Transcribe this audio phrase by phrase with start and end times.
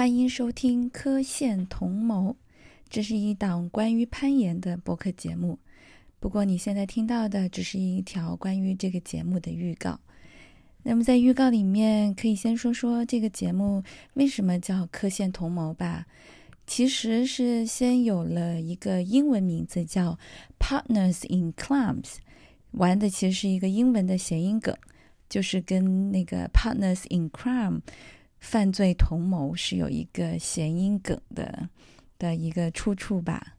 [0.00, 2.30] 欢迎收听《科线同谋》，
[2.88, 5.58] 这是一档关于攀岩的播客节目。
[6.18, 10.00] 不过你现在听到的只是一条关于这个节目的预告。
[10.82, 13.82] 那么在预告里面，可以先说说这个节目
[14.14, 16.06] 为什么叫《科线同谋》吧。
[16.66, 20.18] 其实是先有了一个英文名字叫
[20.58, 22.14] “Partners in Crimes”，
[22.70, 24.74] 玩的其实是一个英文的谐音梗，
[25.28, 27.82] 就是跟那个 “Partners in Crime”。
[28.40, 31.68] 犯罪同谋是有一个谐音梗的
[32.18, 33.54] 的一个出处吧，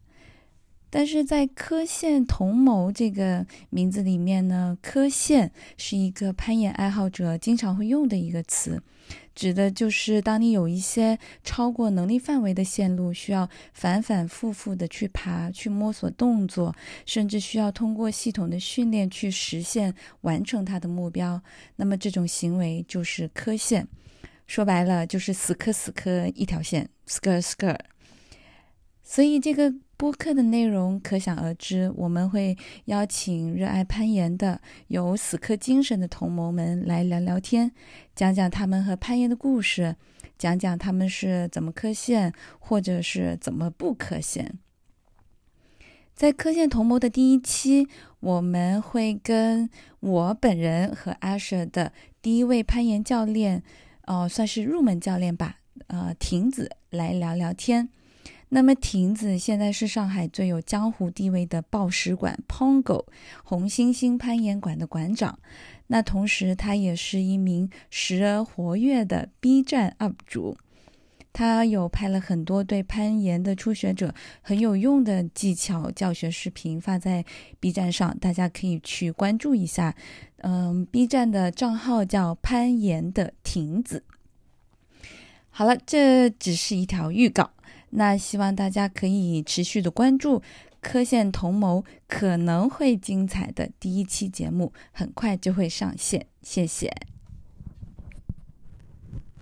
[0.89, 8.81] 但是在科线同谋这个名字里面呢，科线是一个攀岩爱好者经常会用的一个词，
[9.33, 16.75] 指的就是当你有一些超过能力范围的线路，需要反反复复的去爬、去摸索动作，
[17.05, 21.41] 甚至需要通过系统的训练去实现完成它的目标，
[21.77, 23.87] 那么这种行为就是科线。
[24.51, 27.79] 说白了就是死磕死磕一条线，skr skr。
[29.01, 37.71] 所以这个播客的内容可想而知，我们会邀请热爱攀岩的、有死磕精神的同谋们来聊聊天，
[38.13, 39.95] 讲讲他们和攀岩的故事，
[40.37, 44.59] 讲讲他们是怎么磕线，或者是怎么不磕线。
[46.13, 47.87] 在磕线同谋的第一期，
[48.19, 49.69] 我们会跟
[50.01, 53.63] 我本人和阿舍的第一位攀岩教练。
[54.05, 55.57] 哦，算是入门教练吧。
[55.87, 57.89] 呃，亭子来聊聊天。
[58.49, 63.05] 那么，亭子现在是上海最有江湖地位的报石馆 Pongo
[63.43, 65.39] 红星星攀岩馆的馆长。
[65.87, 70.57] 那同时，他也是一名时而活跃的 B 站 UP 主。
[71.33, 77.23] 他有拍了很多对攀岩的初学者很有用的技巧教学视频，发在
[77.59, 79.95] B 站上，大家可以去关注一下。
[80.37, 84.03] 嗯，B 站的账号叫攀岩的亭子。
[85.49, 87.51] 好了，这只是一条预告，
[87.91, 90.41] 那希望大家可以持续的关注
[90.79, 97.10] 科线同谋可能会精彩的第一期节目，很快就会上线，谢谢。